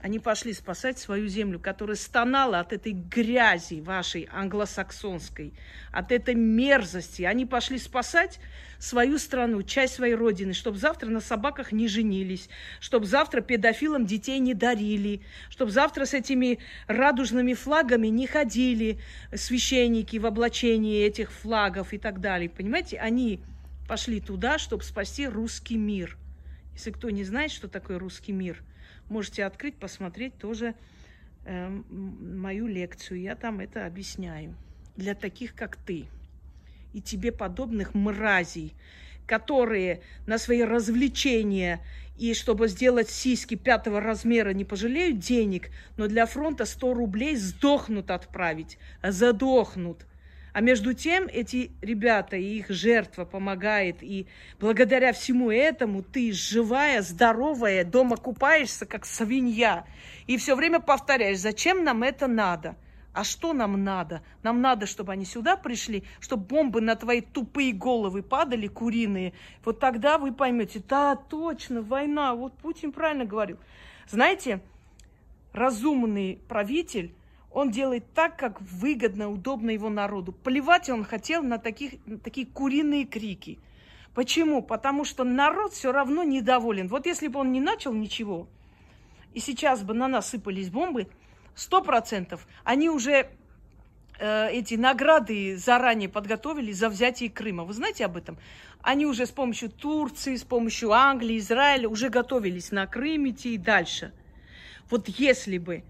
Они 0.05 0.19
пошли 0.19 0.53
спасать 0.53 0.99
свою 0.99 1.27
землю, 1.27 1.59
которая 1.59 1.95
стонала 1.95 2.59
от 2.59 2.73
этой 2.73 2.91
грязи 2.91 3.81
вашей 3.81 4.29
англосаксонской, 4.31 5.55
от 5.91 6.11
этой 6.11 6.35
мерзости. 6.35 7.23
Они 7.23 7.47
пошли 7.47 7.79
спасать 7.79 8.39
свою 8.77 9.17
страну, 9.17 9.63
часть 9.63 9.95
своей 9.95 10.13
родины, 10.13 10.53
чтобы 10.53 10.77
завтра 10.77 11.09
на 11.09 11.21
собаках 11.21 11.71
не 11.71 11.87
женились, 11.87 12.49
чтобы 12.79 13.07
завтра 13.07 13.41
педофилам 13.41 14.05
детей 14.05 14.37
не 14.37 14.53
дарили, 14.53 15.21
чтобы 15.49 15.71
завтра 15.71 16.05
с 16.05 16.13
этими 16.13 16.59
радужными 16.85 17.55
флагами 17.55 18.09
не 18.09 18.27
ходили 18.27 18.99
священники 19.33 20.17
в 20.17 20.27
облачении 20.27 21.03
этих 21.03 21.31
флагов 21.31 21.93
и 21.93 21.97
так 21.97 22.21
далее. 22.21 22.47
Понимаете, 22.47 22.99
они 22.99 23.41
пошли 23.87 24.21
туда, 24.21 24.59
чтобы 24.59 24.83
спасти 24.83 25.27
русский 25.27 25.77
мир. 25.77 26.15
Если 26.73 26.91
кто 26.91 27.09
не 27.09 27.23
знает, 27.23 27.49
что 27.49 27.67
такое 27.67 27.97
русский 27.97 28.33
мир– 28.33 28.61
Можете 29.09 29.45
открыть, 29.45 29.75
посмотреть 29.75 30.37
тоже 30.37 30.75
э, 31.45 31.69
мою 31.89 32.67
лекцию. 32.67 33.21
Я 33.21 33.35
там 33.35 33.59
это 33.59 33.85
объясняю. 33.85 34.55
Для 34.95 35.13
таких, 35.15 35.53
как 35.55 35.75
ты 35.75 36.05
и 36.93 37.01
тебе 37.01 37.31
подобных 37.31 37.93
мразей, 37.93 38.73
которые 39.27 40.01
на 40.25 40.37
свои 40.37 40.63
развлечения 40.63 41.81
и 42.17 42.33
чтобы 42.33 42.69
сделать 42.69 43.09
сиськи 43.09 43.55
пятого 43.55 43.99
размера 43.99 44.51
не 44.51 44.63
пожалеют 44.63 45.19
денег, 45.19 45.69
но 45.97 46.07
для 46.07 46.25
фронта 46.25 46.65
100 46.65 46.93
рублей 46.93 47.35
сдохнут 47.35 48.11
отправить, 48.11 48.77
задохнут– 49.03 50.05
а 50.55 50.61
между 50.61 50.93
тем 50.93 51.27
эти 51.27 51.73
ребята 51.81 52.37
и 52.37 52.59
их 52.59 52.69
жертва 52.69 53.25
помогает. 53.25 54.01
И 54.01 54.25
благодаря 54.57 55.11
всему 55.11 55.51
этому 55.51 56.01
ты 56.01 56.31
живая, 56.31 57.01
здоровая, 57.01 57.83
дома 57.83 58.15
купаешься, 58.15 58.85
как 58.85 59.05
свинья. 59.05 59.85
И 60.27 60.37
все 60.37 60.55
время 60.55 60.79
повторяешь, 60.79 61.39
зачем 61.39 61.83
нам 61.83 62.03
это 62.03 62.27
надо? 62.27 62.77
А 63.11 63.25
что 63.25 63.51
нам 63.51 63.83
надо? 63.83 64.23
Нам 64.43 64.61
надо, 64.61 64.85
чтобы 64.85 65.11
они 65.11 65.25
сюда 65.25 65.57
пришли, 65.57 66.05
чтобы 66.21 66.45
бомбы 66.45 66.79
на 66.79 66.95
твои 66.95 67.19
тупые 67.19 67.73
головы 67.73 68.23
падали, 68.23 68.67
куриные. 68.67 69.33
Вот 69.65 69.81
тогда 69.81 70.17
вы 70.17 70.31
поймете, 70.31 70.81
да, 70.87 71.17
точно, 71.17 71.81
война. 71.81 72.33
Вот 72.33 72.53
Путин 72.59 72.93
правильно 72.93 73.25
говорил. 73.25 73.57
Знаете, 74.07 74.61
разумный 75.51 76.39
правитель 76.47 77.13
он 77.55 77.71
делает 77.71 78.13
так, 78.13 78.37
как 78.37 78.61
выгодно, 78.61 79.31
удобно 79.31 79.69
его 79.69 79.89
народу. 79.89 80.33
Плевать 80.33 80.89
он 80.89 81.05
хотел 81.05 81.41
на, 81.41 81.57
таких, 81.57 81.93
на 82.05 82.19
такие 82.19 82.45
куриные 82.45 83.05
крики. 83.05 83.59
Почему? 84.13 84.61
Потому 84.61 85.05
что 85.05 85.23
народ 85.23 85.71
все 85.71 85.93
равно 85.93 86.23
недоволен. 86.23 86.89
Вот 86.89 87.05
если 87.05 87.29
бы 87.29 87.39
он 87.39 87.53
не 87.53 87.61
начал 87.61 87.93
ничего, 87.93 88.49
и 89.33 89.39
сейчас 89.39 89.83
бы 89.83 89.93
на 89.93 90.09
нас 90.09 90.31
сыпались 90.31 90.69
бомбы, 90.69 91.07
сто 91.55 91.81
процентов, 91.81 92.45
они 92.65 92.89
уже 92.89 93.29
э, 94.19 94.49
эти 94.51 94.73
награды 94.73 95.55
заранее 95.55 96.09
подготовили 96.09 96.73
за 96.73 96.89
взятие 96.89 97.29
Крыма. 97.29 97.63
Вы 97.63 97.73
знаете 97.73 98.03
об 98.03 98.17
этом? 98.17 98.37
Они 98.81 99.05
уже 99.05 99.25
с 99.25 99.31
помощью 99.31 99.69
Турции, 99.69 100.35
с 100.35 100.43
помощью 100.43 100.91
Англии, 100.91 101.37
Израиля 101.37 101.87
уже 101.87 102.09
готовились 102.09 102.71
на 102.71 102.85
Крым 102.85 103.29
идти 103.29 103.55
и 103.55 103.57
дальше. 103.57 104.11
Вот 104.89 105.07
если 105.07 105.57
бы 105.57 105.85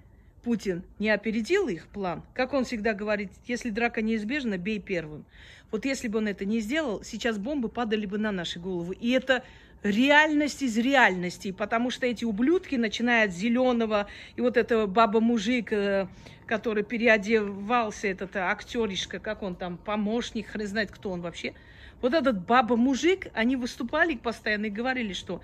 Путин 0.45 0.83
не 0.99 1.09
опередил 1.09 1.67
их 1.69 1.87
план, 1.87 2.21
как 2.35 2.53
он 2.53 2.65
всегда 2.65 2.93
говорит, 2.93 3.31
если 3.47 3.71
драка 3.71 4.03
неизбежна, 4.03 4.59
бей 4.59 4.77
первым. 4.79 5.25
Вот 5.71 5.85
если 5.85 6.07
бы 6.07 6.19
он 6.19 6.27
это 6.27 6.45
не 6.45 6.59
сделал, 6.59 7.03
сейчас 7.03 7.39
бомбы 7.39 7.67
падали 7.67 8.05
бы 8.05 8.19
на 8.19 8.31
наши 8.31 8.59
головы. 8.59 8.93
И 8.93 9.09
это 9.09 9.43
реальность 9.81 10.61
из 10.61 10.77
реальности, 10.77 11.51
потому 11.51 11.89
что 11.89 12.05
эти 12.05 12.25
ублюдки, 12.25 12.75
начиная 12.75 13.25
от 13.25 13.31
зеленого 13.31 14.05
и 14.35 14.41
вот 14.41 14.55
этого 14.55 14.85
баба-мужик, 14.85 15.73
э, 15.73 16.07
который 16.45 16.83
переодевался, 16.83 18.07
этот 18.07 18.35
актеришка, 18.35 19.17
как 19.17 19.41
он 19.41 19.55
там, 19.55 19.77
помощник, 19.77 20.49
хрен 20.49 20.67
знает, 20.67 20.91
кто 20.91 21.09
он 21.09 21.21
вообще. 21.21 21.55
Вот 22.01 22.13
этот 22.13 22.45
баба-мужик, 22.45 23.29
они 23.33 23.55
выступали 23.55 24.15
постоянно 24.15 24.67
и 24.67 24.69
говорили, 24.69 25.13
что 25.13 25.41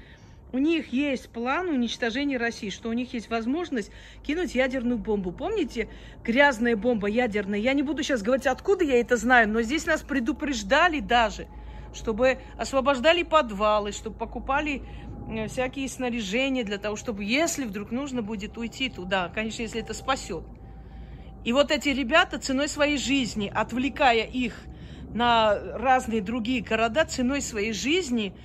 у 0.53 0.57
них 0.57 0.91
есть 0.91 1.29
план 1.29 1.69
уничтожения 1.69 2.37
России, 2.37 2.69
что 2.69 2.89
у 2.89 2.93
них 2.93 3.13
есть 3.13 3.29
возможность 3.29 3.91
кинуть 4.23 4.53
ядерную 4.53 4.97
бомбу. 4.97 5.31
Помните, 5.31 5.87
грязная 6.23 6.75
бомба 6.75 7.07
ядерная? 7.07 7.59
Я 7.59 7.73
не 7.73 7.83
буду 7.83 8.03
сейчас 8.03 8.21
говорить, 8.21 8.47
откуда 8.47 8.83
я 8.83 8.99
это 8.99 9.15
знаю, 9.15 9.47
но 9.49 9.61
здесь 9.61 9.85
нас 9.85 10.01
предупреждали 10.01 10.99
даже, 10.99 11.47
чтобы 11.93 12.39
освобождали 12.57 13.23
подвалы, 13.23 13.93
чтобы 13.93 14.17
покупали 14.17 14.83
э, 15.29 15.47
всякие 15.47 15.87
снаряжения 15.87 16.65
для 16.65 16.77
того, 16.77 16.97
чтобы, 16.97 17.23
если 17.23 17.63
вдруг 17.63 17.91
нужно 17.91 18.21
будет 18.21 18.57
уйти 18.57 18.89
туда, 18.89 19.31
конечно, 19.33 19.61
если 19.61 19.81
это 19.81 19.93
спасет. 19.93 20.43
И 21.45 21.53
вот 21.53 21.71
эти 21.71 21.89
ребята 21.89 22.39
ценой 22.39 22.67
своей 22.67 22.97
жизни, 22.97 23.51
отвлекая 23.53 24.25
их 24.25 24.55
на 25.13 25.57
разные 25.77 26.21
другие 26.21 26.61
города, 26.61 27.05
ценой 27.05 27.41
своей 27.41 27.71
жизни– 27.71 28.35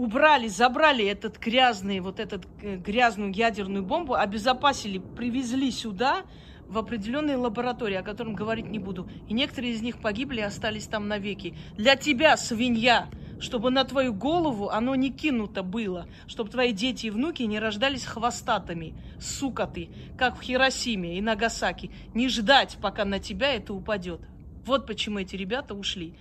убрали, 0.00 0.48
забрали 0.48 1.04
этот 1.04 1.38
грязный, 1.38 2.00
вот 2.00 2.20
этот 2.20 2.46
э, 2.62 2.76
грязную 2.76 3.34
ядерную 3.34 3.84
бомбу, 3.84 4.14
обезопасили, 4.14 4.96
привезли 4.96 5.70
сюда 5.70 6.22
в 6.66 6.78
определенные 6.78 7.36
лаборатории, 7.36 7.96
о 7.96 8.02
котором 8.02 8.34
говорить 8.34 8.64
не 8.64 8.78
буду. 8.78 9.10
И 9.28 9.34
некоторые 9.34 9.74
из 9.74 9.82
них 9.82 10.00
погибли 10.00 10.38
и 10.38 10.44
остались 10.44 10.86
там 10.86 11.06
навеки. 11.06 11.54
Для 11.76 11.96
тебя, 11.96 12.38
свинья, 12.38 13.10
чтобы 13.40 13.70
на 13.70 13.84
твою 13.84 14.14
голову 14.14 14.70
оно 14.70 14.94
не 14.94 15.10
кинуто 15.10 15.62
было, 15.62 16.08
чтобы 16.26 16.48
твои 16.48 16.72
дети 16.72 17.08
и 17.08 17.10
внуки 17.10 17.42
не 17.42 17.58
рождались 17.58 18.06
хвостатыми, 18.06 18.94
сука 19.20 19.66
ты, 19.66 19.90
как 20.16 20.38
в 20.38 20.40
Хиросиме 20.40 21.18
и 21.18 21.20
Нагасаки. 21.20 21.90
Не 22.14 22.30
ждать, 22.30 22.78
пока 22.80 23.04
на 23.04 23.18
тебя 23.18 23.52
это 23.52 23.74
упадет. 23.74 24.22
Вот 24.64 24.86
почему 24.86 25.18
эти 25.18 25.36
ребята 25.36 25.74
ушли. 25.74 26.14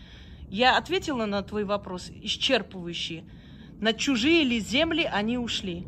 Я 0.50 0.78
ответила 0.78 1.26
на 1.26 1.44
твой 1.44 1.64
вопрос 1.64 2.10
исчерпывающий. 2.10 3.24
На 3.80 3.94
чужие 3.94 4.44
ли 4.44 4.60
земли 4.60 5.04
они 5.04 5.38
ушли? 5.38 5.88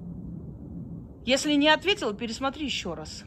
Если 1.25 1.53
не 1.53 1.69
ответил, 1.69 2.13
пересмотри 2.13 2.65
еще 2.65 2.93
раз. 2.93 3.25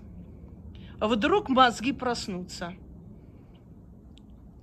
Вдруг 1.00 1.48
мозги 1.48 1.92
проснутся. 1.92 2.74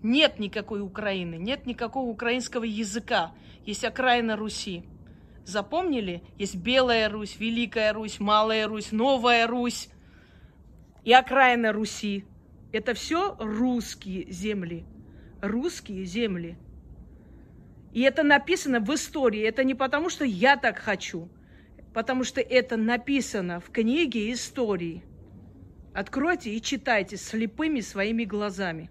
Нет 0.02 0.40
никакой 0.40 0.82
Украины, 0.82 1.36
нет 1.36 1.68
никакого 1.68 2.10
украинского 2.10 2.64
языка. 2.64 3.34
Есть 3.66 3.86
окраина 3.86 4.36
Руси. 4.36 4.84
Запомнили? 5.46 6.24
Есть 6.38 6.56
Белая 6.56 7.10
Русь, 7.10 7.38
Великая 7.38 7.94
Русь, 7.94 8.20
Малая 8.20 8.68
Русь, 8.68 8.92
Новая 8.92 9.46
Русь 9.46 9.90
и 11.04 11.14
окраина 11.14 11.72
Руси. 11.74 12.26
Это 12.72 12.94
все 12.94 13.36
русские 13.40 14.32
земли. 14.32 14.86
Русские 15.42 16.06
земли. 16.06 16.58
И 17.93 18.01
это 18.01 18.23
написано 18.23 18.80
в 18.80 18.93
истории. 18.93 19.41
Это 19.41 19.63
не 19.63 19.75
потому, 19.75 20.10
что 20.10 20.23
я 20.23 20.56
так 20.56 20.80
хочу, 20.80 21.30
потому 21.93 22.23
что 22.23 22.41
это 22.41 22.77
написано 22.77 23.60
в 23.60 23.69
книге 23.69 24.32
истории. 24.32 25.04
Откройте 25.93 26.56
и 26.56 26.62
читайте 26.62 27.17
слепыми 27.17 27.82
своими 27.82 28.23
глазами. 28.23 28.89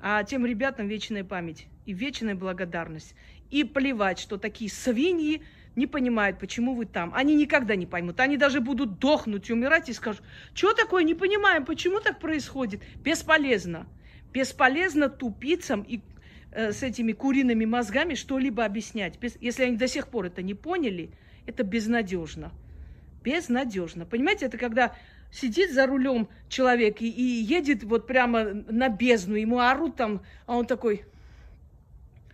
А 0.00 0.24
тем 0.24 0.44
ребятам 0.44 0.88
вечная 0.88 1.22
память 1.22 1.68
и 1.86 1.92
вечная 1.92 2.34
благодарность. 2.34 3.14
И 3.50 3.62
плевать, 3.62 4.18
что 4.18 4.38
такие 4.38 4.68
свиньи 4.68 5.42
не 5.76 5.86
понимают, 5.86 6.40
почему 6.40 6.74
вы 6.74 6.86
там. 6.86 7.12
Они 7.14 7.36
никогда 7.36 7.76
не 7.76 7.86
поймут. 7.86 8.18
Они 8.18 8.36
даже 8.36 8.60
будут 8.60 8.98
дохнуть, 8.98 9.50
умирать 9.50 9.88
и 9.88 9.92
скажут, 9.92 10.22
что 10.52 10.74
такое, 10.74 11.04
не 11.04 11.14
понимаем, 11.14 11.64
почему 11.64 12.00
так 12.00 12.18
происходит. 12.18 12.82
Бесполезно. 12.96 13.86
Бесполезно 14.32 15.08
тупицам 15.08 15.82
и 15.82 16.00
с 16.54 16.82
этими 16.82 17.12
куриными 17.12 17.64
мозгами 17.64 18.14
что-либо 18.14 18.64
объяснять. 18.64 19.18
Если 19.40 19.64
они 19.64 19.76
до 19.76 19.88
сих 19.88 20.08
пор 20.08 20.26
это 20.26 20.42
не 20.42 20.54
поняли, 20.54 21.10
это 21.46 21.62
безнадежно. 21.62 22.52
Безнадежно. 23.22 24.04
Понимаете, 24.04 24.46
это 24.46 24.58
когда 24.58 24.94
сидит 25.32 25.72
за 25.72 25.86
рулем 25.86 26.28
человек 26.48 27.00
и, 27.00 27.08
и 27.08 27.22
едет 27.22 27.84
вот 27.84 28.06
прямо 28.06 28.44
на 28.44 28.88
бездну, 28.88 29.36
ему 29.36 29.60
орут 29.60 29.96
там, 29.96 30.22
а 30.46 30.56
он 30.56 30.66
такой, 30.66 31.04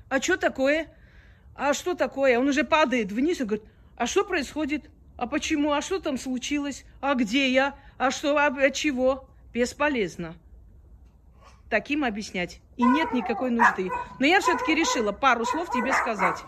а 0.08 0.20
что 0.20 0.36
такое? 0.36 0.88
А 1.54 1.74
что 1.74 1.94
такое? 1.94 2.38
Он 2.38 2.48
уже 2.48 2.64
падает 2.64 3.12
вниз 3.12 3.40
и 3.40 3.44
говорит, 3.44 3.66
а 3.96 4.06
что 4.06 4.24
происходит? 4.24 4.90
А 5.16 5.26
почему? 5.26 5.72
А 5.72 5.82
что 5.82 5.98
там 6.00 6.18
случилось? 6.18 6.84
А 7.00 7.14
где 7.14 7.52
я? 7.52 7.76
А 7.98 8.10
что? 8.10 8.36
А 8.36 8.46
от 8.46 8.74
чего? 8.74 9.28
Бесполезно 9.52 10.34
таким 11.68 12.04
объяснять. 12.04 12.60
И 12.76 12.84
нет 12.84 13.12
никакой 13.12 13.50
нужды. 13.50 13.90
Но 14.18 14.26
я 14.26 14.40
все-таки 14.40 14.74
решила 14.74 15.12
пару 15.12 15.44
слов 15.44 15.70
тебе 15.70 15.92
сказать. 15.92 16.42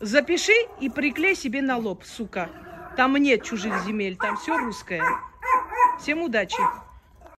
Запиши 0.00 0.52
и 0.80 0.90
приклей 0.90 1.34
себе 1.34 1.62
на 1.62 1.76
лоб, 1.76 2.04
сука. 2.04 2.50
Там 2.96 3.16
нет 3.16 3.42
чужих 3.42 3.82
земель, 3.84 4.16
там 4.16 4.36
все 4.36 4.56
русское. 4.56 5.02
Всем 5.98 6.22
удачи. 6.22 6.62